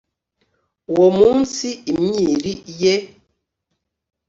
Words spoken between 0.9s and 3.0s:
Uwo munsi imyiri ye,